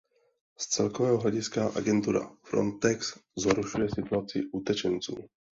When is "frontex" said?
2.43-3.19